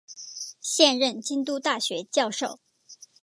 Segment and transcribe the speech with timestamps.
[0.61, 2.57] 现任京都大学教授。